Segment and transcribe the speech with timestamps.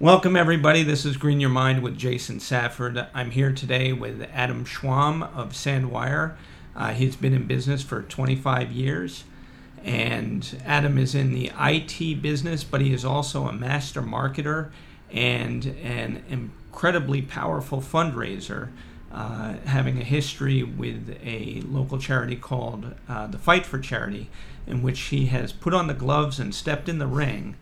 [0.00, 0.82] Welcome, everybody.
[0.82, 3.06] This is Green Your Mind with Jason Safford.
[3.12, 6.36] I'm here today with Adam Schwam of Sandwire.
[6.74, 9.24] Uh, he's been in business for 25 years,
[9.84, 14.70] and Adam is in the IT business, but he is also a master marketer
[15.12, 18.70] and an incredibly powerful fundraiser,
[19.12, 24.30] uh, having a history with a local charity called uh, the Fight for Charity,
[24.66, 27.54] in which he has put on the gloves and stepped in the ring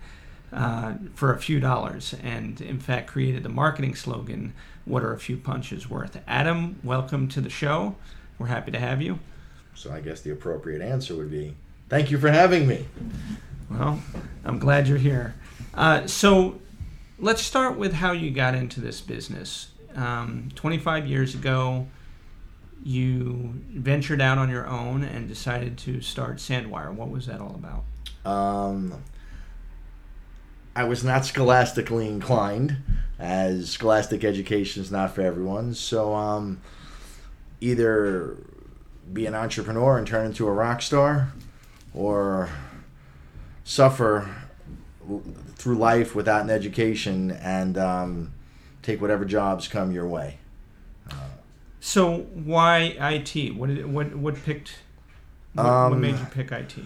[0.53, 5.19] uh, for a few dollars, and in fact created the marketing slogan, What are a
[5.19, 6.21] few punches worth?
[6.27, 7.97] Adam, welcome to the show.
[8.39, 9.19] We're happy to have you.
[9.75, 11.55] So I guess the appropriate answer would be
[11.89, 12.87] thank you for having me.
[13.71, 14.01] Well,
[14.45, 15.35] I'm glad you're here.
[15.75, 16.59] Uh, so
[17.19, 19.69] let's start with how you got into this business.
[19.95, 21.87] Um, 25 years ago,
[22.83, 26.93] you ventured out on your own and decided to start Sandwire.
[26.93, 28.31] What was that all about?
[28.31, 28.95] Um,
[30.79, 32.77] I was not scholastically inclined,
[33.19, 35.75] as scholastic education is not for everyone.
[35.75, 36.61] So, um,
[37.61, 38.37] either
[39.13, 41.33] be an entrepreneur and turn into a rock star,
[41.93, 42.49] or
[43.65, 44.33] suffer
[45.57, 48.33] through life without an education and um,
[48.81, 50.39] take whatever jobs come your way.
[51.81, 53.57] So why IT?
[53.57, 54.79] What did, what what picked?
[55.55, 56.77] What, what Um, made you pick IT?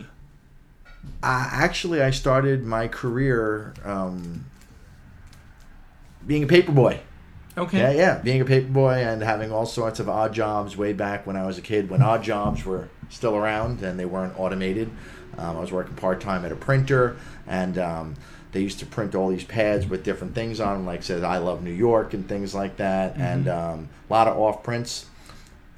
[1.23, 4.45] Uh, actually, I started my career um,
[6.27, 7.01] being a paper boy.
[7.57, 7.79] Okay.
[7.79, 11.27] Yeah, yeah, being a paper boy and having all sorts of odd jobs way back
[11.27, 14.91] when I was a kid, when odd jobs were still around and they weren't automated.
[15.39, 18.15] Um, I was working part time at a printer, and um,
[18.53, 21.39] they used to print all these pads with different things on them, like says "I
[21.39, 25.07] love New York" and things like that, and um, a lot of off prints.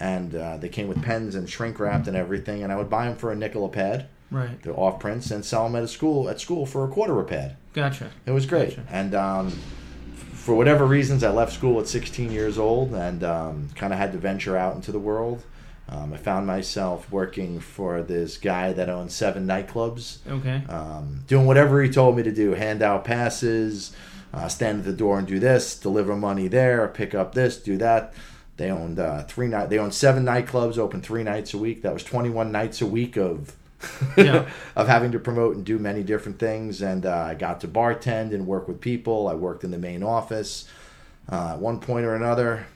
[0.00, 3.06] And uh, they came with pens and shrink wrapped and everything, and I would buy
[3.06, 4.60] them for a nickel a pad, Right.
[4.62, 7.24] the off prints, and sell them at a school at school for a quarter a
[7.24, 7.56] pad.
[7.72, 8.10] Gotcha.
[8.26, 8.70] It was great.
[8.70, 8.84] Gotcha.
[8.90, 9.50] And um,
[10.32, 14.12] for whatever reasons, I left school at 16 years old and um, kind of had
[14.12, 15.42] to venture out into the world.
[15.88, 20.62] Um, I found myself working for this guy that owned seven nightclubs, Okay.
[20.68, 23.94] um, doing whatever he told me to do hand out passes,
[24.32, 27.76] uh, stand at the door and do this, deliver money there, pick up this, do
[27.76, 28.14] that.
[28.56, 29.68] They owned uh, three night.
[29.68, 31.82] They owned seven nightclubs, open three nights a week.
[31.82, 33.54] That was 21 nights a week of
[34.16, 34.48] Yeah.
[34.76, 36.82] of having to promote and do many different things.
[36.82, 39.28] And uh, I got to bartend and work with people.
[39.28, 40.68] I worked in the main office.
[41.30, 42.66] Uh, at one point or another,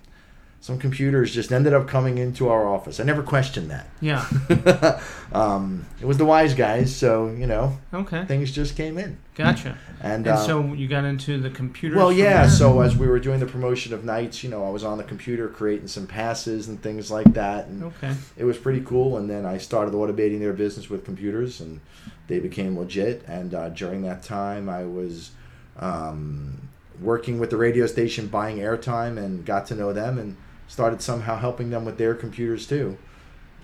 [0.60, 2.98] some computers just ended up coming into our office.
[2.98, 3.86] I never questioned that.
[4.00, 4.24] Yeah.
[5.32, 8.24] um, it was the wise guys, so you know Okay.
[8.24, 9.18] things just came in.
[9.38, 9.78] Gotcha.
[10.00, 11.97] And, And uh, so you got into the computers.
[11.97, 12.43] well, yeah.
[12.43, 12.50] there?
[12.50, 15.03] So as we were doing the promotion of nights, you know, I was on the
[15.03, 18.15] computer creating some passes and things like that, and Okay.
[18.37, 19.16] it was pretty cool.
[19.16, 21.81] And then I started automating their business with computers, and
[22.28, 23.25] they became legit.
[23.27, 25.32] And uh, during that time, I was
[25.81, 26.69] um,
[27.00, 30.37] working with the radio station, buying airtime, and got to know them, and
[30.69, 32.97] started somehow helping them with their computers too.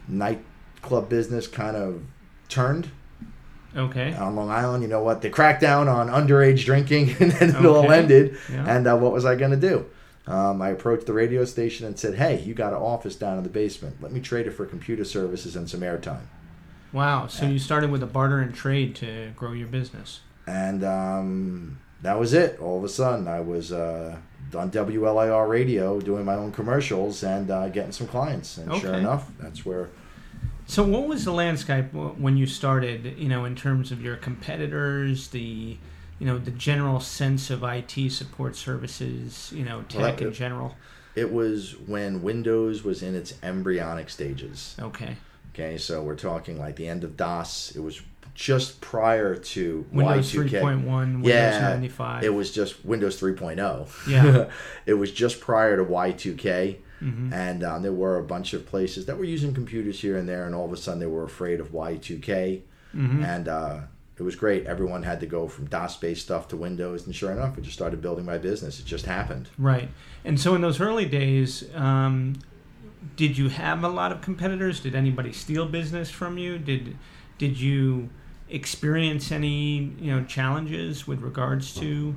[0.08, 2.02] Nightclub business kind of
[2.48, 2.90] turned
[3.76, 4.12] Okay.
[4.14, 4.82] on Long Island.
[4.82, 5.22] You know what?
[5.22, 8.38] They cracked down on underage drinking, and then it all ended.
[8.50, 8.64] Yeah.
[8.68, 9.86] And uh, what was I going to do?
[10.26, 13.44] Um, I approached the radio station and said, "Hey, you got an office down in
[13.44, 13.96] the basement.
[14.00, 16.22] Let me trade it for computer services and some airtime."
[16.92, 17.26] Wow.
[17.26, 20.20] So you started with a barter and trade to grow your business.
[20.46, 22.60] And um, that was it.
[22.60, 24.16] All of a sudden, I was uh,
[24.54, 28.58] on WLIR radio doing my own commercials and uh, getting some clients.
[28.58, 29.90] And sure enough, that's where
[30.66, 33.16] So what was the landscape when you started?
[33.18, 35.76] You know, in terms of your competitors, the
[36.18, 40.32] you know the general sense of IT support services, you know, Well, tech that- in
[40.32, 40.76] general.
[41.14, 44.76] it was when Windows was in its embryonic stages.
[44.80, 45.16] Okay.
[45.54, 47.72] Okay, so we're talking like the end of DOS.
[47.76, 48.00] It was
[48.34, 50.60] just prior to Windows Y2K.
[50.60, 50.84] 3.1,
[51.22, 52.24] Windows Yeah, 95.
[52.24, 53.86] It was just Windows 3.0.
[54.08, 54.46] Yeah.
[54.86, 56.78] it was just prior to Y2K.
[57.04, 57.32] Mhm.
[57.32, 60.46] And um, there were a bunch of places that were using computers here and there,
[60.46, 62.62] and all of a sudden they were afraid of Y2K.
[62.96, 63.24] Mhm.
[63.24, 63.80] And uh,
[64.18, 64.66] it was great.
[64.66, 67.76] Everyone had to go from DOS based stuff to Windows, and sure enough, I just
[67.76, 68.78] started building my business.
[68.80, 69.48] It just happened.
[69.58, 69.88] Right.
[70.24, 72.36] And so in those early days, um,
[73.16, 74.80] did you have a lot of competitors?
[74.80, 76.58] Did anybody steal business from you?
[76.58, 76.96] Did
[77.38, 78.08] did you
[78.48, 82.14] experience any you know challenges with regards to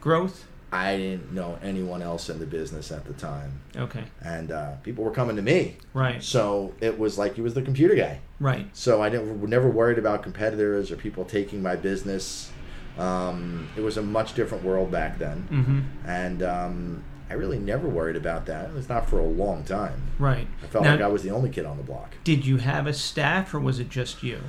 [0.00, 0.46] growth?
[0.72, 4.04] I didn't know anyone else in the business at the time, Okay.
[4.22, 5.76] and uh, people were coming to me.
[5.94, 6.22] Right.
[6.22, 8.20] So it was like he was the computer guy.
[8.38, 8.68] Right.
[8.72, 12.52] So I didn't, never worried about competitors or people taking my business.
[12.98, 16.08] Um, it was a much different world back then, Mm-hmm.
[16.08, 18.70] and um, I really never worried about that.
[18.70, 20.02] It was not for a long time.
[20.18, 20.46] Right.
[20.62, 22.14] I felt Now- like I was the only kid on the block.
[22.24, 24.40] Did you have a staff or was it just you?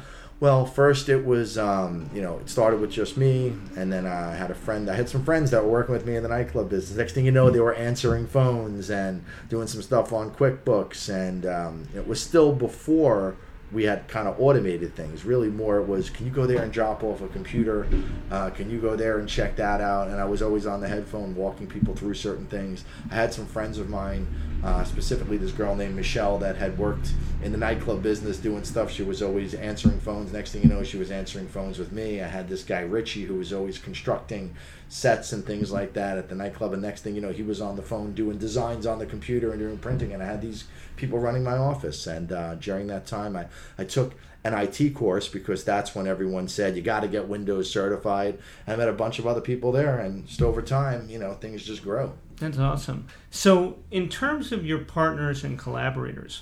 [0.41, 4.33] Well, first it was, um, you know, it started with just me, and then I
[4.33, 4.89] had a friend.
[4.89, 6.97] I had some friends that were working with me in the nightclub business.
[6.97, 11.45] Next thing you know, they were answering phones and doing some stuff on QuickBooks, and
[11.45, 13.35] um, it was still before
[13.71, 15.23] we had kind of automated things.
[15.23, 17.87] Really, more it was, can you go there and drop off a computer?
[18.29, 20.09] Uh, can you go there and check that out?
[20.09, 22.83] And I was always on the headphone walking people through certain things.
[23.09, 24.27] I had some friends of mine,
[24.63, 27.13] uh, specifically this girl named Michelle, that had worked
[27.43, 28.91] in the nightclub business doing stuff.
[28.91, 30.33] She was always answering phones.
[30.33, 32.21] Next thing you know, she was answering phones with me.
[32.21, 34.53] I had this guy Richie who was always constructing
[34.91, 36.73] sets and things like that at the nightclub.
[36.73, 39.51] And next thing you know, he was on the phone doing designs on the computer
[39.51, 40.11] and doing printing.
[40.11, 40.65] And I had these
[40.97, 42.07] people running my office.
[42.07, 43.47] And uh, during that time, I,
[43.77, 47.71] I took an IT course because that's when everyone said you got to get Windows
[47.71, 48.37] certified.
[48.67, 51.63] I met a bunch of other people there, and just over time, you know, things
[51.63, 52.13] just grow.
[52.37, 53.07] That's awesome.
[53.29, 56.41] So, in terms of your partners and collaborators,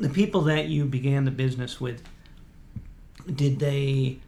[0.00, 2.02] the people that you began the business with,
[3.32, 4.18] did they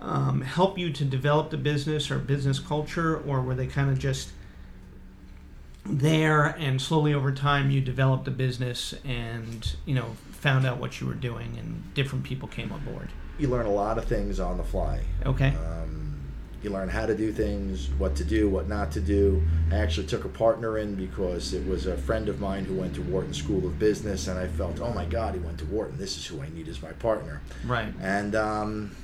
[0.00, 3.98] um, help you to develop the business or business culture, or were they kind of
[3.98, 4.30] just
[5.84, 11.00] there and slowly over time you developed the business and you know found out what
[11.00, 13.08] you were doing and different people came on board?
[13.38, 15.00] You learn a lot of things on the fly.
[15.24, 15.48] Okay.
[15.48, 16.06] Um,
[16.62, 19.42] you learn how to do things, what to do, what not to do.
[19.70, 22.94] I actually took a partner in because it was a friend of mine who went
[22.94, 25.98] to Wharton School of Business, and I felt, oh my God, he went to Wharton.
[25.98, 27.40] This is who I need as my partner.
[27.64, 27.92] Right.
[28.00, 28.96] And um,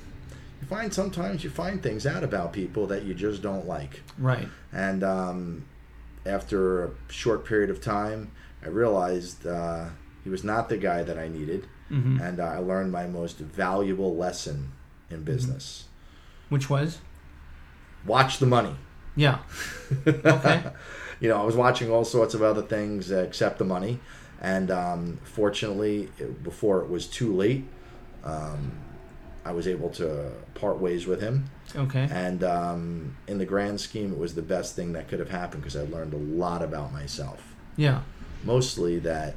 [0.63, 4.01] you find sometimes you find things out about people that you just don't like.
[4.17, 4.47] Right.
[4.71, 5.65] And um,
[6.25, 8.31] after a short period of time,
[8.63, 9.89] I realized uh,
[10.23, 13.39] he was not the guy that I needed, hmm and uh, I learned my most
[13.39, 14.71] valuable lesson
[15.09, 15.85] in business.
[16.47, 16.99] Which was?
[18.05, 18.75] Watch the money.
[19.15, 19.39] Yeah.
[20.07, 20.63] Okay.
[21.19, 23.99] you know, I was watching all sorts of other things except the money,
[24.41, 27.65] and um, fortunately, it, before it was too late,
[28.23, 28.71] um,
[29.45, 31.49] I was able to part ways with him.
[31.75, 32.07] Okay.
[32.11, 35.63] And um, in the grand scheme, it was the best thing that could have happened
[35.63, 37.53] because I learned a lot about myself.
[37.75, 38.01] Yeah.
[38.43, 39.35] Mostly that,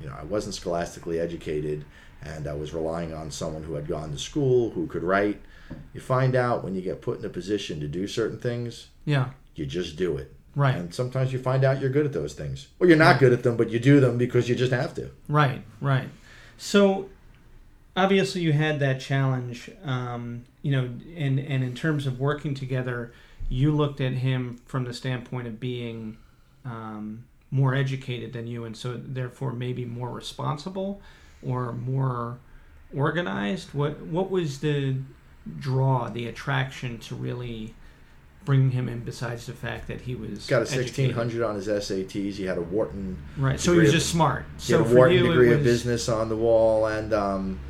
[0.00, 1.84] you know, I wasn't scholastically educated
[2.22, 5.40] and I was relying on someone who had gone to school, who could write.
[5.92, 9.30] You find out when you get put in a position to do certain things, Yeah.
[9.54, 10.32] you just do it.
[10.56, 10.74] Right.
[10.76, 12.68] And sometimes you find out you're good at those things.
[12.78, 15.10] Or you're not good at them, but you do them because you just have to.
[15.28, 16.08] Right, right.
[16.56, 17.08] So
[17.96, 20.84] obviously you had that challenge, um, you know,
[21.16, 23.12] and and in terms of working together,
[23.48, 26.16] you looked at him from the standpoint of being
[26.64, 31.00] um, more educated than you, and so therefore maybe more responsible
[31.42, 32.38] or more
[32.94, 33.72] organized.
[33.74, 34.96] What what was the
[35.58, 37.74] draw, the attraction to really
[38.44, 39.00] bring him in?
[39.00, 41.16] Besides the fact that he was Got a educated?
[41.16, 42.34] 1600 on his SATs.
[42.34, 43.60] He had a Wharton right?
[43.60, 44.44] So he degree was of- just smart.
[44.58, 47.60] He So had a Wharton you, degree it of business on the wall, and um,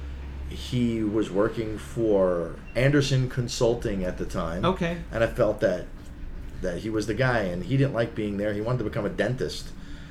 [0.48, 4.64] he was working for Andersen Consulting at the time.
[4.64, 4.98] okay.
[5.12, 5.86] And I felt that
[6.62, 8.52] that he was the guy, and he didn't like being there.
[8.54, 9.68] He wanted to become a dentist.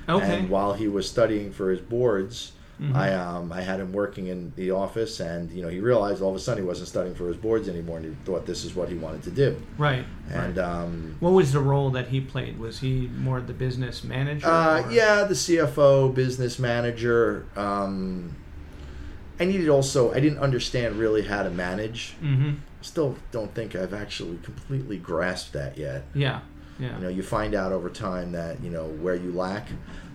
[0.07, 0.39] Okay.
[0.39, 2.51] And while he was studying for his boards,
[2.81, 2.95] Mhm.
[2.95, 6.31] I um, I had him working in the office, and you know he realized all
[6.31, 8.75] of a sudden he wasn't studying for his boards anymore, and he thought this is
[8.75, 9.56] what he wanted to do.
[9.77, 10.03] right.
[10.31, 10.65] And right.
[10.65, 12.57] um, What was the role that he played?
[12.59, 14.47] Was he more the business manager?
[14.47, 17.45] Uh, yeah, the CFO, business manager.
[17.56, 18.36] Um,
[19.44, 20.13] I needed also.
[20.13, 22.16] I didn't understand really how to manage.
[22.22, 22.54] Mm-hmm.
[22.80, 26.06] Still, don't think I've actually completely grasped that yet.
[26.16, 26.40] Yeah.
[26.80, 26.95] Yeah.
[26.95, 29.67] You know, you find out over time that you know where you lack.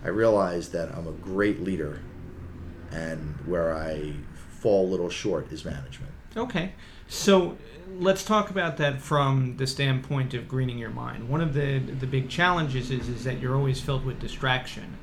[0.03, 2.01] I realized that I'm a great leader,
[2.91, 6.11] and where I fall a little short is management.
[6.35, 6.73] Okay.
[7.07, 7.55] So
[7.99, 11.29] let's talk about that from the standpoint of greening your mind.
[11.29, 14.97] One of the the big challenges is is that you're always filled with distraction.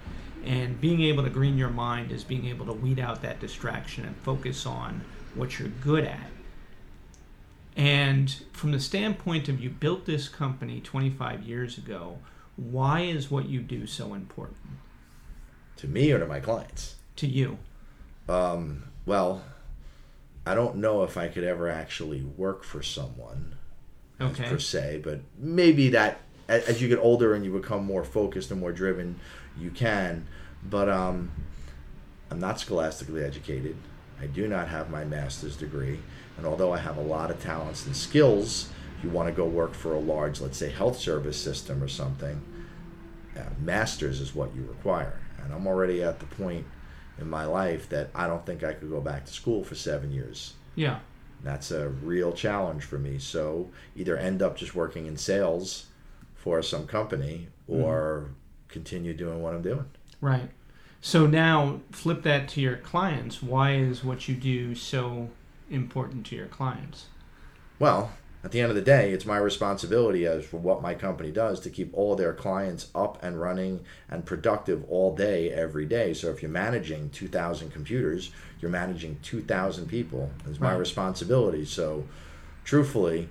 [0.46, 4.04] And being able to green your mind is being able to weed out that distraction
[4.04, 6.30] and focus on what you're good at.
[7.76, 12.18] And from the standpoint of you built this company 25 years ago,
[12.56, 14.56] why is what you do so important
[15.76, 16.94] To me or to my clients.
[17.16, 17.58] to you?
[18.28, 19.42] Um, well,
[20.46, 23.56] I don't know if I could ever actually work for someone.
[24.18, 24.44] Okay.
[24.44, 28.58] per se, but maybe that as you get older and you become more focused and
[28.58, 29.20] more driven,
[29.58, 30.26] you can.
[30.68, 31.30] But um,
[32.30, 33.76] I'm not scholastically educated.
[34.20, 36.00] I do not have my master's degree,
[36.36, 39.44] and although I have a lot of talents and skills, if you want to go
[39.44, 42.40] work for a large, let's say, health service system or something,
[43.36, 45.20] uh, master's is what you require.
[45.42, 46.66] And I'm already at the point
[47.18, 50.10] in my life that I don't think I could go back to school for seven
[50.10, 50.54] years.
[50.74, 51.00] Yeah.
[51.42, 53.18] That's a real challenge for me.
[53.18, 55.86] So either end up just working in sales
[56.34, 58.30] for some company or
[58.76, 59.86] continue doing what I'm doing.
[60.20, 60.50] Right.
[61.00, 63.42] So now flip that to your clients.
[63.42, 65.30] Why is what you do so
[65.70, 67.06] important to your clients.
[67.78, 68.12] Well,
[68.44, 71.58] at the end of the day, it's my responsibility as for what my company does
[71.60, 76.14] to keep all their clients up and running and productive all day, every day.
[76.14, 78.30] So if you're managing 2,000 computers,
[78.60, 80.30] you're managing 2,000 people.
[80.48, 80.78] It's my Right.
[80.78, 81.64] responsibility.
[81.64, 82.06] So,
[82.64, 83.28] truthfully,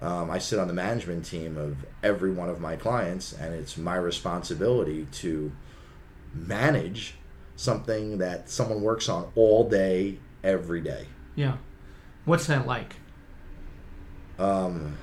[0.00, 3.76] um, I sit on the management team of every one of my clients, and it's
[3.76, 5.52] my responsibility to
[6.34, 7.14] manage
[7.56, 11.06] something that someone works on all day, every day.
[11.34, 11.56] Yeah.
[12.24, 12.96] What's that like?
[14.38, 14.96] Um,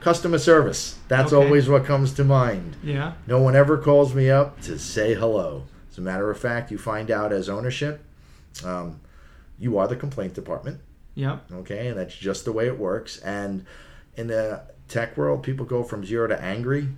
[0.00, 0.98] customer service.
[1.08, 1.42] That's Okay.
[1.44, 2.76] always what comes to mind.
[2.82, 3.12] Yeah.
[3.26, 5.64] No one ever calls me up to say hello.
[5.90, 8.04] As a matter of fact, you find out as ownership,
[8.64, 9.00] um,
[9.58, 10.80] you are the complaint department.
[11.14, 11.52] Yep.
[11.52, 13.18] Okay, and that's just the way it works.
[13.18, 13.66] And
[14.16, 16.88] in the tech world, people go from zero to angry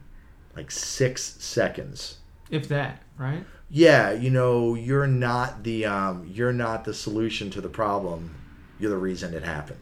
[0.56, 2.18] like six seconds.
[2.50, 3.44] If that, right?
[3.70, 8.34] Yeah, you know, you're not the um, you're not the solution to the problem.
[8.78, 9.80] You're the reason it happened.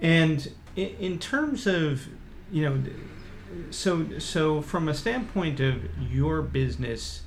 [0.00, 2.08] And in, in terms of,
[2.50, 2.82] you know,
[3.70, 7.22] so so from a standpoint of your business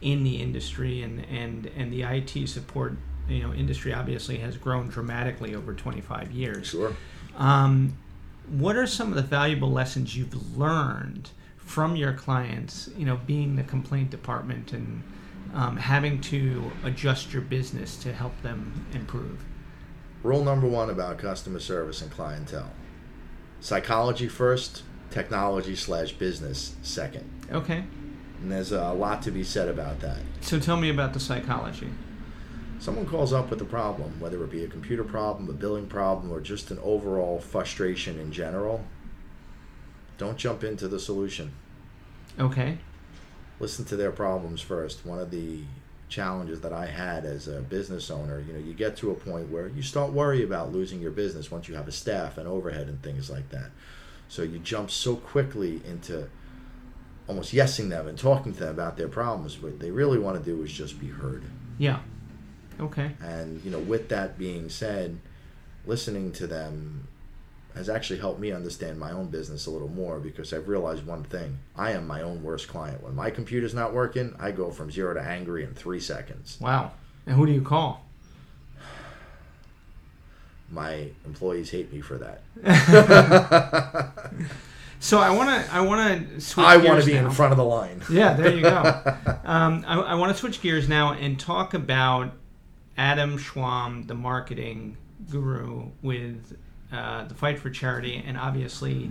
[0.00, 2.96] in the industry and and and the IT support,
[3.28, 6.68] you know, industry obviously has grown dramatically over 25 years.
[6.68, 6.94] Sure.
[7.36, 7.96] Um,
[8.48, 12.90] what are some of the valuable lessons you've learned from your clients?
[12.96, 15.02] You know, being the complaint department and
[15.54, 19.44] um, having to adjust your business to help them improve.
[20.22, 22.70] Rule number one about customer service and clientele
[23.60, 27.28] psychology first, technology slash business second.
[27.52, 27.84] Okay,
[28.40, 30.18] And there's a lot to be said about that.
[30.40, 31.88] so tell me about the psychology.
[32.82, 36.32] Someone calls up with a problem, whether it be a computer problem, a billing problem,
[36.32, 38.84] or just an overall frustration in general.
[40.18, 41.52] Don't jump into the solution.
[42.40, 42.78] Okay,
[43.60, 45.06] Listen to their problems first.
[45.06, 45.60] One of the
[46.08, 49.48] challenges that I had as a business owner, you know, you get to a point
[49.48, 52.88] where you start worry about losing your business once you have a staff and overhead
[52.88, 53.70] and things like that.
[54.26, 56.28] So you jump so quickly into
[57.28, 59.62] almost yesing them and talking to them about their problems.
[59.62, 61.44] What they really want to do is just be heard.
[61.78, 62.00] yeah,
[62.80, 65.18] okay, And you know, with that being said,
[65.86, 67.08] listening to them
[67.74, 71.24] has actually helped me understand my own business a little more because I've realized one
[71.24, 73.02] thing: I am my own worst client.
[73.02, 76.58] When my computer's not working, I go from zero to angry in three seconds.
[76.60, 76.92] wow.
[77.26, 78.04] And who do you call?
[80.70, 82.42] My employees hate me for that.
[85.02, 86.64] So I want to I want to switch.
[86.64, 87.24] I want to be now.
[87.24, 88.00] in front of the line.
[88.08, 88.78] Yeah, there you go.
[89.44, 92.30] um, I, I want to switch gears now and talk about
[92.96, 94.96] Adam Schwam, the marketing
[95.30, 96.56] guru, with
[96.92, 99.10] uh, the Fight for Charity, and obviously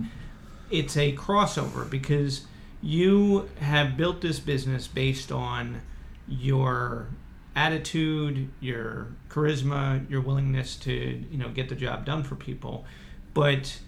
[0.70, 2.46] it's a crossover because
[2.80, 5.82] you have built this business based on
[6.28, 7.08] your
[7.54, 10.92] attitude, your charisma, your willingness to
[11.30, 12.84] you know get the job done for people,
[13.34, 13.78] but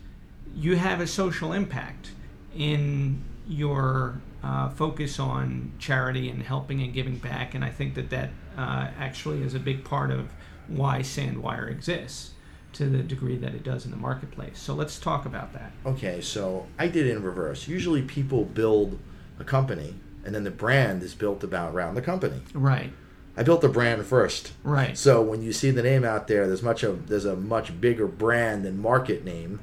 [0.54, 2.10] you have a social impact
[2.56, 8.10] in your uh, focus on charity and helping and giving back, and I think that
[8.10, 10.28] that uh, actually is a big part of
[10.68, 12.32] why Sandwire exists
[12.72, 14.58] to the degree that it does in the marketplace.
[14.58, 15.72] So let's talk about that.
[15.86, 17.68] Okay, so I did it in reverse.
[17.68, 18.98] Usually, people build
[19.38, 22.40] a company, and then the brand is built about around the company.
[22.52, 22.92] Right,
[23.36, 24.52] I built the brand first.
[24.62, 27.80] right, So when you see the name out there, there's much of there's a much
[27.80, 29.60] bigger brand and market name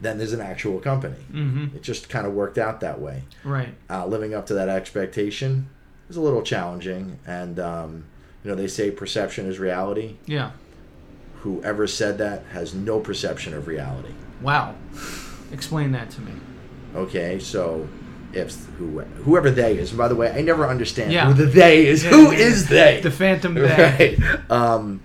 [0.00, 1.16] than there's an actual company.
[1.32, 1.76] mm-hmm.
[1.76, 3.24] It just kind of worked out that way.
[3.44, 5.68] right, Uh, living up to that expectation
[6.08, 8.04] is a little challenging, and um,
[8.42, 10.16] you know they say perception is reality.
[10.26, 10.50] yeah.
[11.42, 14.12] Whoever said that has no perception of reality.
[14.42, 14.74] Wow.
[15.52, 16.32] Explain that to me.
[16.94, 17.88] Okay, so
[18.34, 21.26] if who, whoever they is, by the way, I never understand Yeah.
[21.32, 22.04] who the they is.
[22.04, 23.00] Yeah, Who yeah, is they?
[23.02, 24.16] The Phantom Bay.
[24.18, 24.50] right.
[24.50, 25.00] Um,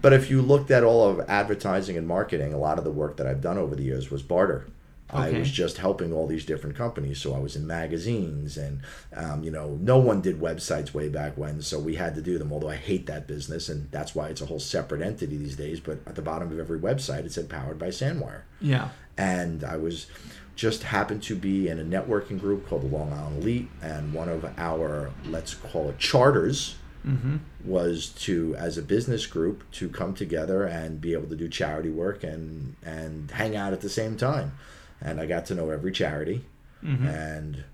[0.00, 3.16] but if you looked at all of advertising and marketing, a lot of the work
[3.16, 4.66] that I've done over the years was barter.
[5.10, 7.18] I was just helping all these different companies.
[7.18, 8.82] So I was in magazines, and
[9.16, 12.38] um, you know, no one did websites way back when, so we had to do
[12.38, 12.52] them.
[12.52, 15.80] Although I hate that business, and that's why it's a whole separate entity these days.
[15.80, 18.90] But at the bottom of every website, it said "powered by Sandwire." Yeah.
[19.16, 20.08] and I was
[20.56, 24.28] just happened to be in a networking group called the Long Island Elite, and one
[24.28, 26.74] of our let's call it charters
[27.06, 27.36] Mm-hmm.
[27.64, 31.90] was to as a business group to come together and be able to do charity
[31.90, 34.52] work and and hang out at the same time
[35.00, 36.44] and i got to know every charity
[36.84, 37.06] Mm-hmm.
[37.06, 37.64] and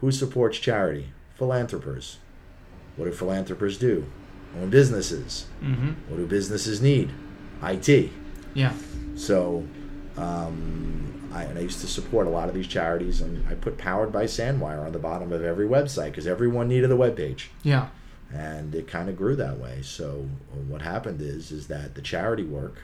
[0.00, 2.18] who supports charity philanthropers
[2.96, 4.06] what do philanthropers do
[4.60, 5.90] own businesses Mm-hmm.
[6.08, 7.10] what do businesses need
[7.62, 8.10] it
[8.54, 8.72] Yeah.
[9.14, 9.64] so,
[10.16, 13.78] um, I, and I used to support a lot of these charities, and I put
[13.78, 17.50] "Powered by Sandwire" on the bottom of every website because everyone needed a web page.
[17.62, 17.86] Yeah.
[18.32, 19.82] And it kind of grew that way.
[19.82, 20.28] So
[20.68, 22.78] what happened is is that the charity work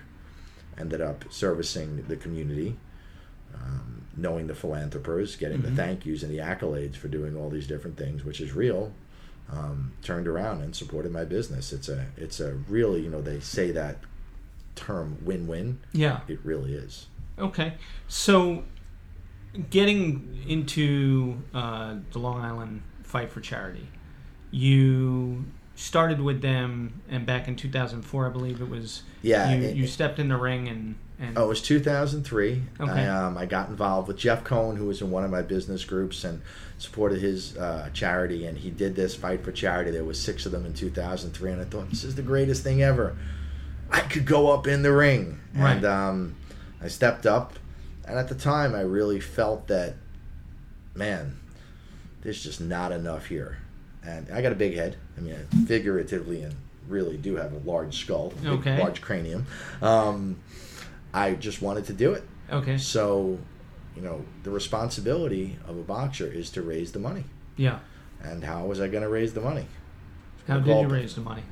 [0.77, 2.77] ended up servicing the community,
[3.55, 5.63] um, knowing the philanthropers, getting Mhm.
[5.63, 8.93] the thank yous and the accolades for doing all these different things, which is real.
[9.51, 11.73] Um, turned around and supported my business.
[11.73, 13.97] It's a it's a really you know they say that
[14.75, 15.79] term win win.
[15.93, 16.21] Yeah.
[16.29, 17.07] It really is.
[17.39, 17.75] Okay.
[18.09, 18.65] So,
[19.71, 23.89] getting into uh, the Long Island Fight for Charity,
[24.51, 25.45] you
[25.77, 29.03] started with them, and back in 2004, I believe it was.
[29.23, 29.53] Yeah.
[29.55, 30.95] You, it- you stepped in the ring and.
[31.21, 32.63] and Oh, it was 2003.
[32.81, 32.91] Okay.
[32.91, 35.85] I, um, I got involved with Jeff Cohn, who was in one of my business
[35.85, 36.41] groups, and
[36.79, 38.47] supported his uh, charity.
[38.47, 39.91] And he did this fight for charity.
[39.91, 42.83] There was six of them in 2003, and I thought this is the greatest thing
[42.83, 43.17] ever.
[43.91, 45.77] I could go up in the ring, Right.
[45.77, 46.35] and um,
[46.83, 47.55] I stepped up.
[48.05, 49.95] And at the time, I really felt that,
[50.95, 51.39] man,
[52.23, 53.59] there's just not enough here.
[54.05, 54.97] And I got a big head.
[55.17, 55.35] I mean,
[55.67, 56.55] figuratively and
[56.89, 58.79] really do have a large skull, big, Okay.
[58.79, 59.47] large cranium.
[59.83, 60.37] Um,
[61.13, 62.25] I just wanted to do it.
[62.51, 62.79] okay.
[62.79, 63.39] So,
[63.95, 67.25] you know, the responsibility of a boxer is to raise the money.
[67.57, 67.81] Yeah.
[68.23, 69.67] And how was I going to raise the money?
[70.47, 71.43] How did you raise the money?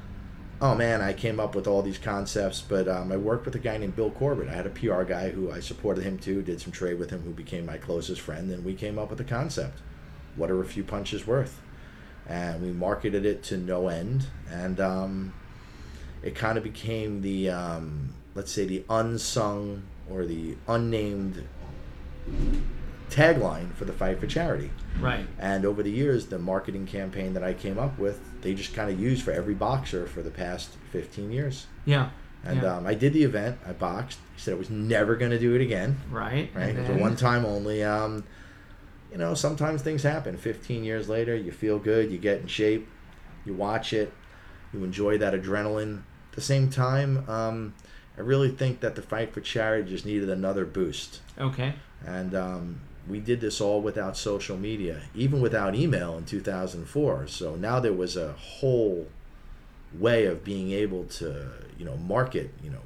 [0.58, 3.58] Oh man, I came up with all these concepts, but um, I worked with a
[3.58, 4.48] guy named Bill Corbett.
[4.48, 7.20] I had a PR guy who I supported him too, did some trade with him,
[7.22, 9.80] who became my closest friend, and we came up with the concept.
[10.34, 11.60] What are a few punches worth?
[12.28, 15.32] And we marketed it to no end, and um,
[16.22, 21.46] it kind of became the, um, let's say, the unsung or the unnamed
[23.10, 24.70] tagline for the fight for charity.
[25.00, 25.26] Right.
[25.38, 28.90] And over the years, the marketing campaign that I came up with, they just kind
[28.90, 31.66] of used for every boxer for the past 15 years.
[31.84, 32.10] Yeah.
[32.44, 32.76] And Yeah.
[32.78, 33.58] um, I did the event.
[33.66, 34.18] I boxed.
[34.36, 36.00] I said I was never going to do it again.
[36.10, 36.50] Right.
[36.54, 36.70] Right?
[36.70, 37.84] And It was a one time only.
[37.84, 38.24] Um,
[39.16, 40.36] you know, sometimes things happen.
[40.36, 42.12] 15 years later, you feel good.
[42.12, 42.86] You get in shape.
[43.46, 44.12] You watch it.
[44.74, 46.02] You enjoy that adrenaline.
[46.32, 47.72] At the same time, um,
[48.18, 51.22] I really think that the fight for charity just needed another boost.
[51.38, 51.72] Okay.
[52.04, 57.26] And um, we did this all without social media, even without email in 2004.
[57.26, 59.08] So now there was a whole
[59.94, 62.82] way of being able to, you know, market, you know,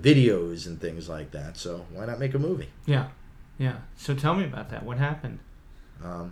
[0.00, 1.56] videos and things like that.
[1.56, 2.68] So why not make a movie?
[2.86, 3.08] Yeah.
[3.60, 3.76] Yeah.
[3.94, 4.84] So tell me about that.
[4.84, 5.38] What happened?
[6.02, 6.30] Um,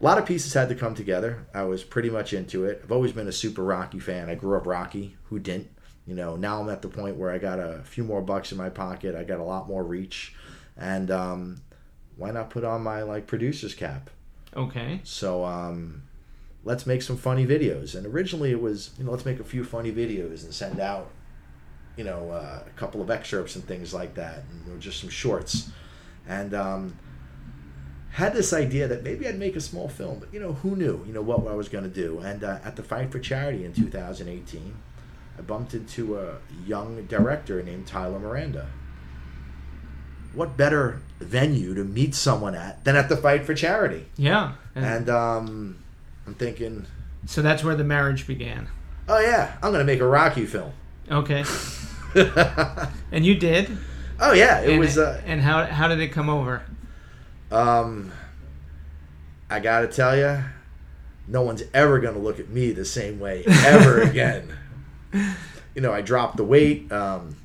[0.00, 1.46] a lot of pieces had to come together.
[1.52, 2.80] I was pretty much into it.
[2.82, 4.30] I've always been a super Rocky fan.
[4.30, 5.16] I grew up Rocky.
[5.24, 5.68] Who didn't?
[6.06, 8.58] You know, now I'm at the point where I got a few more bucks in
[8.58, 9.14] my pocket.
[9.14, 10.34] I got a lot more reach,
[10.78, 11.62] and um,
[12.16, 14.08] why not put on my like producer's cap?
[14.56, 15.00] Okay.
[15.04, 16.04] So um,
[16.64, 17.94] let's make some funny videos.
[17.94, 21.10] And originally it was, you know, let's make a few funny videos and send out,
[21.96, 25.00] you know, uh, a couple of excerpts and things like that, and you know, just
[25.00, 25.70] some shorts.
[26.26, 26.98] And um,
[28.10, 31.04] had this idea that maybe I'd make a small film, but you know, who knew,
[31.06, 32.20] you know, what I was going to do.
[32.20, 34.74] And uh, at the Fight for Charity in 2018,
[35.36, 38.68] I bumped into a young director named Tyler Miranda.
[40.32, 44.06] What better venue to meet someone at than at the Fight for Charity?
[44.16, 44.52] Yeah.
[44.74, 45.78] And, And um,
[46.26, 46.86] I'm thinking,
[47.26, 48.68] so that's where the marriage began.
[49.08, 50.72] oh yeah, I'm gonna make a Rocky film.
[51.10, 51.44] Okay.
[53.12, 53.76] And you did.
[54.20, 54.98] Yeah, it and, was.
[54.98, 56.62] Uh, and how how did it come over?
[57.50, 58.12] um,
[59.48, 60.42] I gotta tell you,
[61.28, 64.56] no one's ever gonna look at me the same way ever again.
[65.12, 66.90] You know, I dropped the weight.
[66.92, 67.36] Um,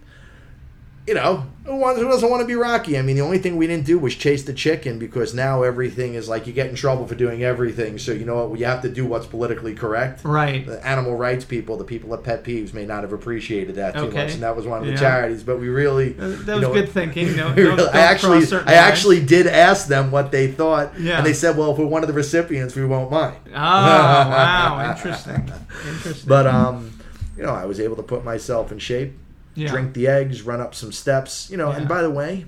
[1.09, 2.95] you know, who, wants, who doesn't want to be Rocky?
[2.97, 6.13] I mean, the only thing we didn't do was chase the chicken because now everything
[6.13, 7.97] is like you get in trouble for doing everything.
[7.97, 8.59] So you know what?
[8.59, 10.21] You have to do what's politically correct.
[10.23, 10.65] Right.
[10.67, 14.01] the animal rights people, the people at Pet Peeves, may not have appreciated that too
[14.01, 14.25] Okay.
[14.25, 14.99] much, and that was one of the Yeah.
[14.99, 15.41] charities.
[15.43, 17.35] But we really, That that you was know, good thinking.
[17.35, 18.67] No, don't, really- don't I actually, I lines.
[18.67, 21.17] actually did ask them what they thought, Yeah.
[21.17, 24.93] and they said, "Well, if we're one of the recipients, we won't mind." Oh wow!
[24.95, 25.51] Interesting.
[25.87, 26.27] Interesting.
[26.29, 26.91] But um,
[27.35, 29.13] you know, I was able to put myself in shape,
[29.55, 29.69] yeah.
[29.69, 31.49] drink the eggs, run up some steps.
[31.49, 31.77] You know, Yeah.
[31.77, 32.45] and by the way,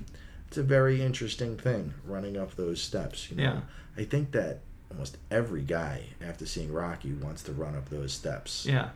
[0.48, 3.30] it's a very interesting thing running up those steps.
[3.30, 3.60] You know, Yeah.
[3.96, 4.60] I think that
[4.90, 8.88] almost every guy after seeing Rocky wants to run up those steps, Yeah.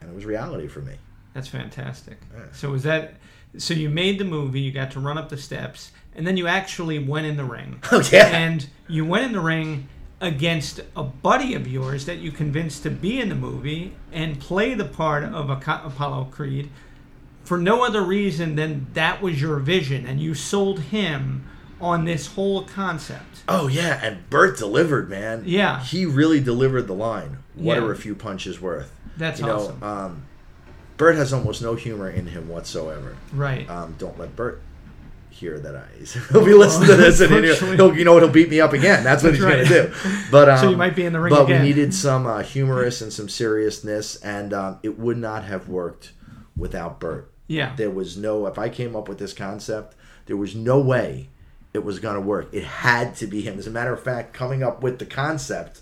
[0.00, 0.94] and it was reality for me.
[1.34, 2.18] That's fantastic.
[2.52, 3.14] So was that?
[3.58, 4.60] So you made the movie.
[4.60, 7.80] You got to run up the steps, and then you actually went in the ring.
[7.92, 8.26] Oh yeah.
[8.26, 9.88] and you went in the ring
[10.20, 14.74] against a buddy of yours that you convinced to be in the movie and play
[14.74, 16.70] the part of Apollo Creed
[17.48, 21.44] for no other reason than that was your vision, and you sold him
[21.80, 23.42] on this whole concept.
[23.48, 25.44] Oh yeah, and Bert delivered, man.
[25.46, 25.80] Yeah.
[25.82, 27.38] he really delivered the line.
[27.54, 27.84] What Yeah.
[27.84, 28.92] are a few punches worth?
[29.16, 29.82] That's you know, awesome.
[29.82, 30.22] um,
[30.98, 33.16] Bert has almost no humor in him whatsoever.
[33.32, 33.68] right.
[33.70, 34.60] Um, don't let Bert.
[35.30, 35.86] hear that I.
[36.32, 37.32] He'll be listening to this and
[37.76, 39.04] he'll, you know what, he'll beat me up again.
[39.04, 39.68] That's what That's he's right.
[39.68, 40.24] going to do.
[40.32, 41.62] But um, So you might be in the ring But again.
[41.62, 46.10] we needed some uh, humorous and some seriousness, and um, it would not have worked
[46.56, 47.30] without Bert.
[47.48, 47.74] Yeah.
[47.74, 48.46] There was no.
[48.46, 51.30] If I came up with this concept, there was no way
[51.74, 52.48] it was going to work.
[52.52, 53.58] It had to be him.
[53.58, 55.80] As a matter of fact, coming up with the concept,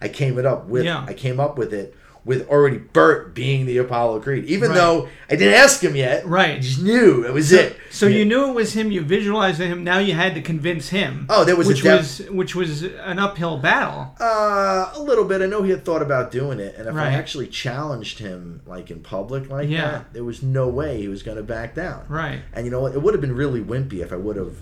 [0.00, 0.86] I came it up with.
[0.86, 1.04] Yeah.
[1.06, 1.94] I came up with it
[2.28, 4.76] with already Bert being the Apollo Creed, even Right.
[4.76, 6.26] though I didn't ask him yet.
[6.26, 6.56] Right.
[6.56, 7.74] I just knew it was it.
[7.90, 8.18] So Yeah.
[8.18, 8.92] you knew it was him.
[8.92, 9.82] You visualized him.
[9.82, 11.24] Now you had to convince him.
[11.30, 14.14] Oh, there was a which was which was an uphill battle.
[14.20, 15.40] Uh, a little bit.
[15.40, 17.08] I know he had thought about doing it, and if Right.
[17.08, 19.90] I actually challenged him like in public like Yeah.
[19.90, 22.02] that, there was no way he was going to back down.
[22.08, 22.40] Right.
[22.52, 22.92] And you know what?
[22.92, 24.52] It would have been really wimpy if I would have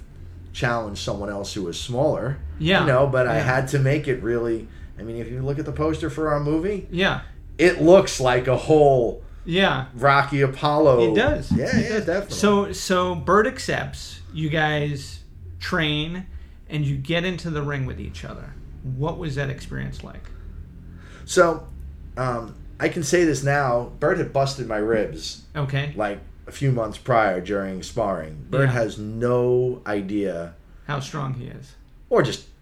[0.53, 2.39] challenged someone else who was smaller.
[2.61, 2.83] Yeah.
[2.83, 4.69] You know, but I had to make it really.
[4.99, 7.21] I mean, if you look at the poster for our movie, Yeah.
[7.59, 9.87] It looks like a whole Yeah.
[9.95, 11.13] Rocky Apollo.
[11.13, 11.53] It does.
[11.53, 12.07] Yeah, It yeah, does.
[12.07, 12.37] definitely.
[12.37, 14.21] So so Bert accepts.
[14.35, 15.21] You guys
[15.61, 16.27] train,
[16.69, 18.53] and you get into the ring with each other.
[18.83, 20.31] What was that experience like?
[21.25, 21.67] so,
[22.17, 23.91] um, I can say this now.
[23.99, 25.93] Bert had busted my ribs Okay.
[25.97, 28.47] like a few months prior during sparring.
[28.51, 28.73] Bert Yeah.
[28.73, 30.55] has no idea,
[30.87, 31.75] How strong he is.
[32.11, 32.56] or just like get-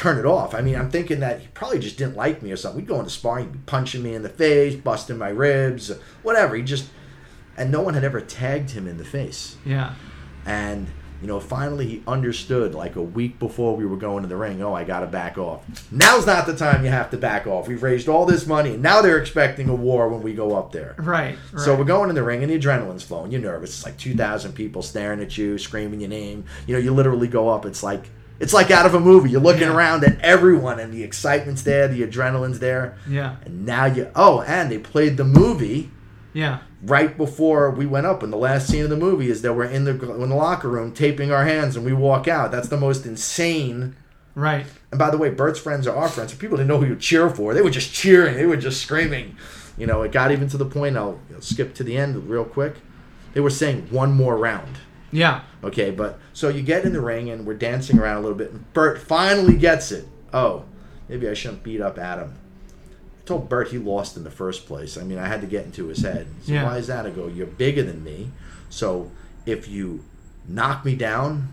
[0.00, 0.54] turn it off.
[0.54, 2.80] I mean, I'm thinking that he probably just didn't like me or something.
[2.80, 6.56] We'd go into sparring, he'd be punching me in the face, busting my ribs, whatever.
[6.56, 6.88] He just,
[7.54, 9.58] and no one had ever tagged him in the face.
[9.62, 9.92] Yeah.
[10.46, 10.86] And
[11.20, 14.62] you know, finally he understood like a week before we were going to the ring.
[14.62, 15.92] Oh, I got to back off.
[15.92, 17.68] Now's not the time you have to back off.
[17.68, 20.72] We've raised all this money, and now they're expecting a war when we go up
[20.72, 20.94] there.
[20.96, 21.36] Right.
[21.52, 21.62] right.
[21.62, 23.32] So we're going in the ring, and the adrenaline's flowing.
[23.32, 23.74] You're nervous.
[23.74, 26.46] It's like two thousand people staring at you, screaming your name.
[26.66, 27.66] You know, you literally go up.
[27.66, 28.08] It's like
[28.40, 29.30] it's like out of a movie.
[29.30, 29.76] You're looking Yeah.
[29.76, 33.36] around at everyone, and the excitement's there, the adrenaline's there, Yeah.
[33.44, 34.08] and now you.
[34.16, 35.90] Oh, and they played the movie
[36.32, 36.58] Yeah.
[36.84, 38.22] right before we went up.
[38.22, 40.68] And the last scene of the movie is that we're in the in the locker
[40.68, 42.50] room taping our hands, and we walk out.
[42.50, 43.94] That's the most insane.
[44.34, 44.64] Right.
[44.92, 46.32] And by the way, Bert's friends are our friends.
[46.34, 47.52] People didn't know who you cheer for.
[47.52, 48.36] They were just cheering.
[48.36, 49.36] They were just screaming.
[49.76, 50.96] You know, it got even to the point.
[50.96, 52.76] I'll, I'll skip to the end real quick.
[53.34, 54.78] They were saying one more round.
[55.12, 55.42] Yeah.
[55.62, 58.50] Okay, but so you get in the ring and we're dancing around a little bit,
[58.50, 60.06] and Bert finally gets it.
[60.32, 60.64] Oh,
[61.08, 62.34] maybe I shouldn't beat up Adam.
[63.18, 64.96] I told Bert he lost in the first place.
[64.96, 66.26] I mean, I had to get into his head.
[66.40, 66.64] He said, Yeah.
[66.64, 67.06] Why is that?
[67.06, 68.30] I go, You're bigger than me.
[68.68, 69.10] So
[69.46, 70.04] if you
[70.46, 71.52] knock me down,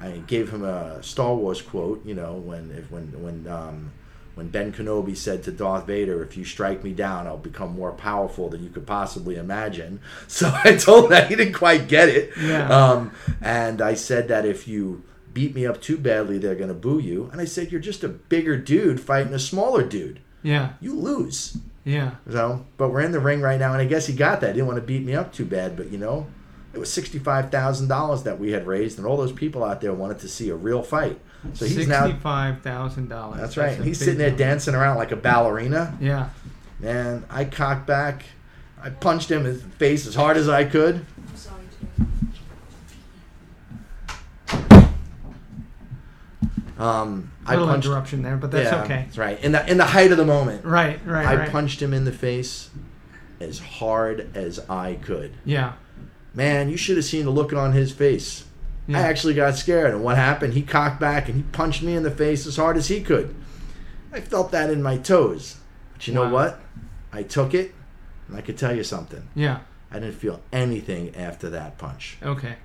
[0.00, 2.04] I gave him a Star Wars quote.
[2.04, 3.92] You know, when if, when when um,
[4.34, 7.92] when Ben Kenobi said to Darth Vader, "If you strike me down, I'll become more
[7.92, 12.08] powerful than you could possibly imagine." So I told him that he didn't quite get
[12.08, 12.32] it.
[12.40, 12.68] Yeah.
[12.68, 16.74] Um, and I said that if you beat me up too badly, they're going to
[16.74, 17.28] boo you.
[17.32, 20.20] And I said, you're just a bigger dude fighting a smaller dude.
[20.42, 20.74] Yeah.
[20.80, 21.58] You lose.
[21.84, 22.12] Yeah.
[22.30, 24.48] So, but we're in the ring right now, and I guess he got that.
[24.48, 26.26] He didn't want to beat me up too bad, but you know,
[26.74, 29.92] it was sixty-five thousand dollars that we had raised, and all those people out there
[29.92, 31.18] wanted to see a real fight.
[31.54, 32.04] So he's now.
[32.06, 33.40] sixty-five thousand dollars.
[33.40, 33.76] That's right.
[33.76, 35.96] And he's sitting there dancing around like a ballerina.
[36.00, 36.30] Yeah.
[36.80, 38.24] Man, I cocked back.
[38.82, 41.06] I punched him in the face as hard as I could.
[41.28, 41.62] I'm sorry,
[46.76, 47.86] Um, I Little punched.
[47.86, 49.02] interruption there, but that's yeah, okay.
[49.06, 49.42] That's right.
[49.42, 50.98] In the in the height of the moment, Right.
[51.06, 51.26] Right.
[51.26, 51.50] I right.
[51.50, 52.68] punched him in the face
[53.40, 55.34] as hard as I could.
[55.44, 55.74] Yeah.
[56.34, 58.44] Man, you should have seen the look on his face.
[58.86, 58.98] Yeah.
[58.98, 60.52] I actually got scared, and what happened?
[60.54, 63.34] He cocked back and he punched me in the face as hard as he could.
[64.12, 65.56] I felt that in my toes.
[65.94, 66.60] But you know what?
[67.12, 67.74] I took it,
[68.28, 69.28] and I could tell you something.
[69.34, 69.60] Yeah.
[69.90, 72.18] I didn't feel anything after that punch.
[72.22, 72.56] Okay.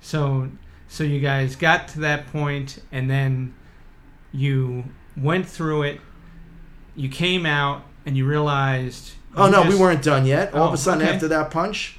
[0.00, 0.50] So
[0.88, 3.54] so you guys got to that point and then
[4.32, 4.84] you
[5.16, 6.00] went through it.
[6.96, 10.52] You came out and you realized Oh you no, just- we weren't done yet.
[10.54, 11.14] All of Oh, a sudden, okay.
[11.14, 11.98] after that punch,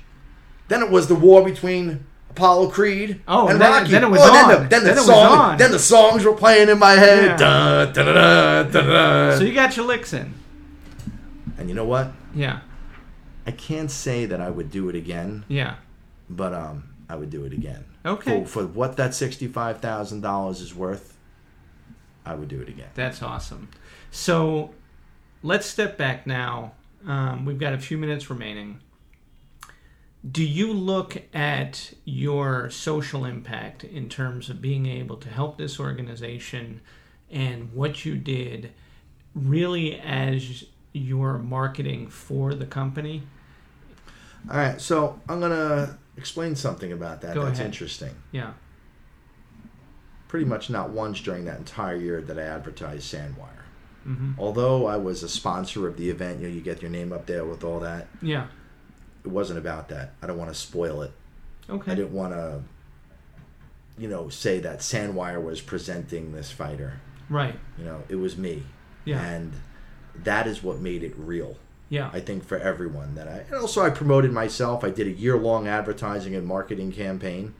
[0.69, 3.91] then it was the war between Apollo Creed Oh, and then Rocky.
[3.91, 4.51] then it was oh, Then on.
[4.63, 5.57] the, then the Then it was song, on.
[5.57, 7.39] then the songs were playing in my head.
[7.39, 7.85] Yeah.
[7.91, 9.37] Dun, dun, dun.
[9.37, 10.33] So you got your licks in.
[11.57, 12.11] and you know what?
[12.33, 12.61] Yeah.
[13.45, 15.75] I can't say that I would do it again, Yeah.
[16.29, 17.83] but um, I would do it again.
[18.05, 18.43] Okay.
[18.45, 21.17] For, for what that sixty-five thousand dollars is worth,
[22.25, 22.89] I would do it again.
[22.93, 23.69] That's awesome.
[24.11, 24.73] So
[25.43, 26.73] let's step back now.
[27.07, 28.79] Um, we've got a few minutes remaining.
[30.29, 35.79] Do you look at your social impact in terms of being able to help this
[35.79, 36.81] organization
[37.31, 38.73] and what you did
[39.33, 43.23] really as your marketing for the company?
[44.49, 47.33] All right, so I'm gonna explain something about that.
[47.35, 47.67] Go That's ahead.
[47.71, 48.15] interesting.
[48.31, 48.53] Yeah.
[50.27, 53.63] Pretty much not once during that entire year that I advertised Sandwire.
[54.03, 57.13] hmm Although I was a sponsor of the event, you know, you get your name
[57.13, 58.07] up there with all that.
[58.21, 58.47] Yeah.
[59.23, 60.13] It wasn't about that.
[60.21, 61.11] I don't want to spoil it.
[61.69, 61.91] Okay.
[61.91, 62.61] I didn't want to
[63.99, 67.01] you know, say that Sandwire was presenting this fighter.
[67.29, 67.59] Right.
[67.77, 68.63] You know, it was me.
[69.05, 69.21] Yeah.
[69.21, 69.53] And
[70.23, 71.57] that is what made it real.
[71.89, 72.09] Yeah.
[72.13, 74.83] I think for everyone that I and also I promoted myself.
[74.83, 77.55] I did a year long advertising and marketing campaign,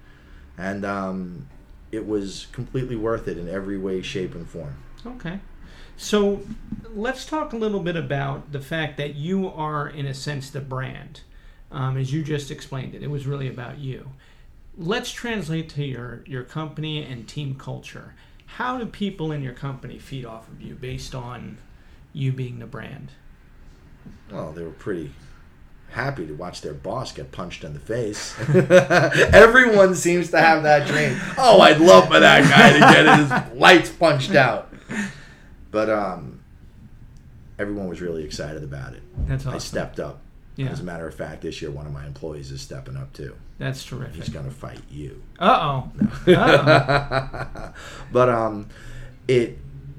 [0.57, 1.47] and um,
[1.91, 4.75] it was completely worth it in every way, shape, and form.
[5.05, 5.39] Okay.
[5.97, 6.41] So
[6.93, 10.61] let's talk a little bit about the fact that you are, in a sense, the
[10.61, 11.21] brand.
[11.71, 14.09] Um, as you just explained it, it was really about you.
[14.77, 18.15] Let's translate to your, your company and team culture.
[18.45, 21.57] How do people in your company feed off of you based on
[22.13, 23.11] you being the brand?
[24.31, 25.11] Well, they were pretty
[25.91, 28.35] happy to watch their boss get punched in the face.
[29.33, 31.19] Everyone seems to have that dream.
[31.37, 34.73] Oh, I'd love for that guy to get his lights punched out.
[35.71, 36.41] But um,
[37.57, 39.03] everyone was really excited about it.
[39.27, 39.55] That's awesome.
[39.55, 40.21] I stepped up.
[40.59, 43.13] Yeah, As a matter of fact, this year one of my employees is stepping up
[43.13, 43.33] too.
[43.59, 44.15] that's terrific.
[44.15, 45.21] He's going to fight you.
[45.39, 45.87] Uh
[46.27, 46.33] oh.
[46.33, 47.71] Uh
[48.11, 48.67] but um,
[49.27, 49.57] it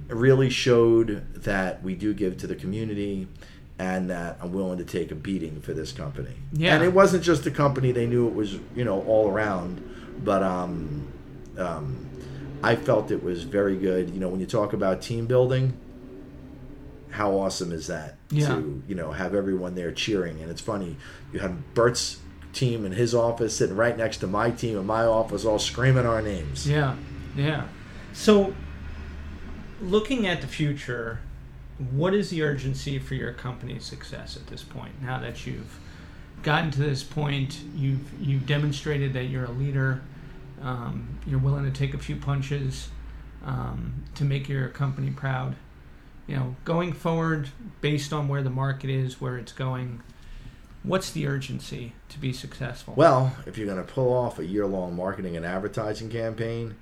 [0.08, 3.26] really showed that we do give to the community
[3.78, 6.34] and that I'm willing to take a beating for this company.
[6.52, 6.74] Yeah.
[6.74, 9.80] And it wasn't just the company, they knew it was, you know, all around.
[10.22, 11.10] But um,
[11.56, 12.06] um,
[12.62, 14.10] I felt it was very good.
[14.10, 15.72] You know, when you talk about team building,
[17.10, 18.16] how awesome is that?
[18.30, 18.48] Yeah.
[18.48, 20.40] To, you know, have everyone there cheering.
[20.40, 20.96] And it's funny,
[21.32, 22.20] you had Bert's
[22.52, 26.06] team in his office sitting right next to my team in my office all screaming
[26.06, 26.68] our names.
[26.68, 26.96] Yeah,
[27.36, 27.66] yeah.
[28.12, 28.54] So,
[29.80, 31.20] looking at the future,
[31.92, 35.00] what is the urgency for your company's success at this point?
[35.02, 35.78] Now that you've
[36.42, 40.02] gotten to this point, you've you've demonstrated that you're a leader.
[40.60, 42.88] Um, you're willing to take a few punches
[43.44, 45.56] um, to make your company proud.
[46.30, 47.48] You know, going forward,
[47.80, 50.00] based on where the market is, where it's going,
[50.84, 52.94] what's the urgency to be successful?
[52.96, 56.76] Well, if you're going to pull off a year long marketing and advertising campaign,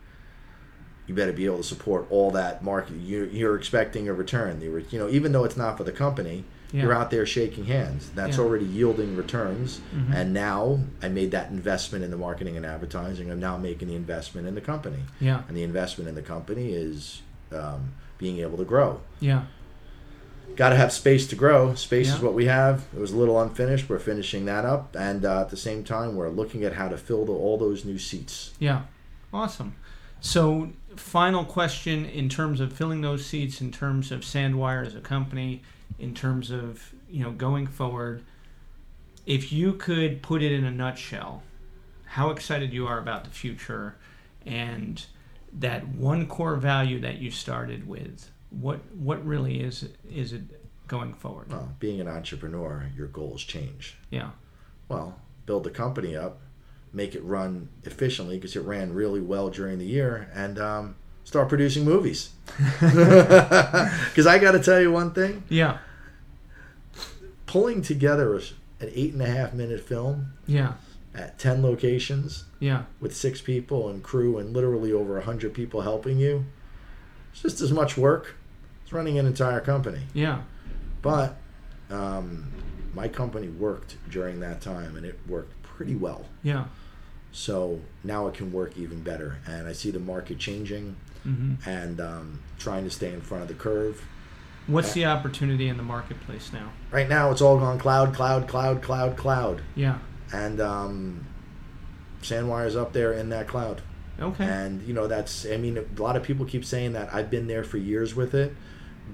[1.06, 2.96] you better be able to support all that market.
[2.96, 4.60] You're, you're expecting a return.
[4.60, 6.82] You, you know, even though it's not for the company, yeah.
[6.82, 8.10] you're out there shaking hands.
[8.14, 8.44] That's Yeah.
[8.44, 9.80] already yielding returns.
[9.96, 10.14] Mhm.
[10.14, 13.30] And now I made that investment in the marketing and advertising.
[13.30, 15.04] I'm now making the investment in the company.
[15.18, 19.00] yeah, And the investment in the company is um, being able to grow.
[19.20, 19.44] yeah,
[20.56, 21.74] Got to have space to grow.
[21.74, 22.84] Space is what we have.
[22.92, 23.88] It was a little unfinished.
[23.88, 26.96] We're finishing that up, and uh, at the same time, we're looking at how to
[26.96, 28.54] fill the, all those new seats.
[28.58, 28.82] Yeah,
[29.32, 29.76] awesome.
[30.20, 35.00] So, final question in terms of filling those seats, in terms of Sandwire as a
[35.00, 35.62] company,
[36.00, 38.24] in terms of you know going forward.
[39.26, 41.42] If you could put it in a nutshell,
[42.04, 43.94] how excited you are about the future,
[44.44, 45.04] and
[45.52, 50.42] that one core value that you started with, what what really is is it
[50.86, 51.50] going forward?
[51.50, 53.96] Well, being an entrepreneur, your goals change.
[54.10, 54.30] Yeah,
[54.88, 56.40] Well, build the company up,
[56.92, 61.48] make it run efficiently because it ran really well during the year, and um, start
[61.48, 62.30] producing movies.
[62.80, 65.78] Because I got to tell you one thing: yeah,
[67.46, 68.34] pulling together
[68.80, 70.74] an eight and a half minute film yeah,
[71.18, 75.80] at ten locations yeah, with six people and crew and literally over a hundred people
[75.82, 76.44] helping you,
[77.32, 78.36] it's just as much work
[78.86, 80.02] as running an entire company.
[80.14, 80.42] yeah,
[81.02, 81.36] But
[81.90, 82.52] um,
[82.94, 86.26] my company worked during that time, and it worked pretty well.
[86.42, 86.66] yeah.
[87.30, 89.38] So now it can work even better.
[89.46, 93.48] And I see the market changing hmm and um, trying to stay in front of
[93.48, 94.02] the curve.
[94.66, 96.70] What's the opportunity in the marketplace now?
[96.90, 99.62] Right now, it's all gone cloud, cloud, cloud, cloud, cloud.
[99.74, 99.98] Yeah.
[100.32, 101.26] And um,
[102.22, 103.82] Sandwire's up there in that cloud.
[104.20, 104.44] Okay.
[104.44, 107.12] And, you know, that's, I mean, a lot of people keep saying that.
[107.14, 108.54] I've been there for years with it.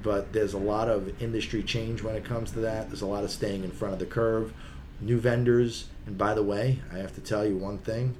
[0.02, 2.88] But there's a lot of industry change when it comes to that.
[2.88, 4.52] There's a lot of staying in front of the curve,
[5.00, 5.86] new vendors.
[6.06, 8.16] And by the way, I have to tell you one thing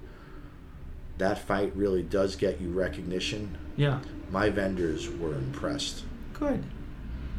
[1.19, 3.57] that fight really does get you recognition.
[3.77, 4.01] yeah.
[4.31, 6.03] My vendors were impressed.
[6.33, 6.65] Good.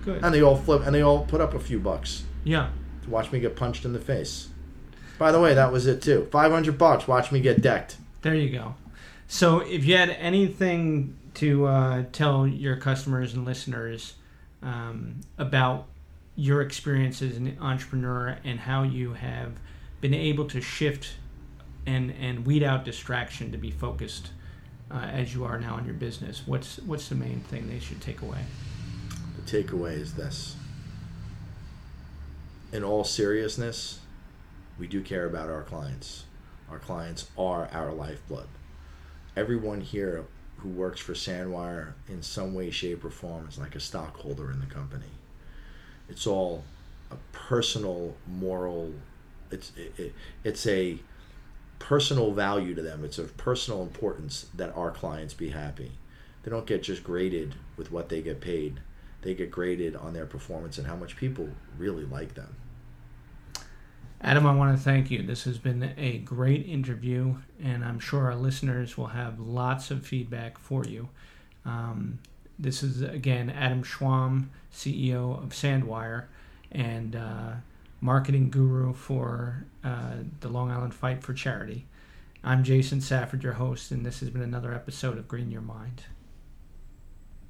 [0.04, 0.24] Good.
[0.24, 2.70] And they all flip and they all put up a few bucks Yeah.
[3.04, 4.50] to watch me get punched in the face.
[5.18, 6.28] By the way, that was it too.
[6.32, 7.98] 500 bucks, watch me get decked.
[8.22, 8.76] There you go.
[9.28, 14.16] So, if you had anything to uh, tell your customers and listeners
[14.62, 15.86] um, about
[16.36, 19.54] your experience as an entrepreneur and how you have
[20.02, 21.16] been able to shift
[21.86, 24.32] and and weed out distraction to be focused
[24.92, 28.02] uh, as you are now in your business, what's what's the main thing they should
[28.02, 28.40] take away?
[29.38, 30.56] The takeaway is this.
[32.72, 34.00] In all seriousness,
[34.78, 36.26] we do care about our clients.
[36.70, 38.48] Our clients are our lifeblood.
[39.36, 40.26] Everyone here
[40.58, 44.60] who works for Sandwire in some way, shape, or form is like a stockholder in
[44.60, 45.12] the company.
[46.10, 46.64] It's all
[47.12, 48.94] a personal, moral.
[49.52, 51.00] It's it, it, it's a
[51.80, 53.04] personal value to them.
[53.04, 55.92] It's of personal importance that our clients be happy.
[56.44, 58.80] They don't get just graded with what they get paid.
[59.22, 62.56] They get graded on their performance and how much people really like them.
[64.26, 65.22] Adam, I want to thank you.
[65.22, 70.04] This has been a great interview, and I'm sure our listeners will have lots of
[70.04, 71.10] feedback for you.
[71.64, 72.18] Um,
[72.58, 76.26] this is, again, Adam Schwam, CEO of Sandwire
[76.72, 77.52] and uh,
[78.02, 81.86] marketing guru for uh, the Long Island Fight for Charity.
[82.44, 86.02] I'm Jason Safford, your host, and this has been another episode of Green Your Mind.